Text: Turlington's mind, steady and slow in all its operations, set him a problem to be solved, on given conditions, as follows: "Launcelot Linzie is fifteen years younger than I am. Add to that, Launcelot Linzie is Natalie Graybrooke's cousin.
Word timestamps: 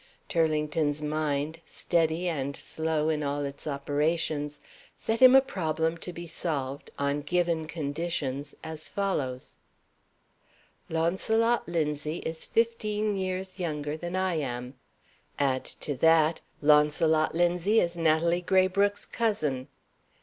Turlington's 0.27 0.99
mind, 0.99 1.59
steady 1.63 2.27
and 2.27 2.55
slow 2.57 3.09
in 3.09 3.21
all 3.21 3.45
its 3.45 3.67
operations, 3.67 4.59
set 4.97 5.19
him 5.19 5.35
a 5.35 5.41
problem 5.41 5.95
to 5.99 6.11
be 6.11 6.25
solved, 6.25 6.89
on 6.97 7.21
given 7.21 7.67
conditions, 7.67 8.55
as 8.63 8.89
follows: 8.89 9.57
"Launcelot 10.89 11.67
Linzie 11.67 12.23
is 12.25 12.47
fifteen 12.47 13.15
years 13.15 13.59
younger 13.59 13.95
than 13.95 14.15
I 14.15 14.37
am. 14.37 14.73
Add 15.37 15.65
to 15.65 15.93
that, 15.97 16.41
Launcelot 16.63 17.35
Linzie 17.35 17.79
is 17.79 17.95
Natalie 17.95 18.41
Graybrooke's 18.41 19.05
cousin. 19.05 19.67